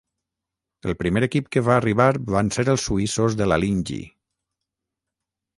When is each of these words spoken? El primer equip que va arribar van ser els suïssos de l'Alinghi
El 0.91 0.95
primer 1.01 1.21
equip 1.27 1.51
que 1.57 1.63
va 1.67 1.75
arribar 1.75 2.09
van 2.37 2.49
ser 2.57 2.65
els 2.75 2.87
suïssos 2.89 3.39
de 3.43 3.51
l'Alinghi 3.53 4.03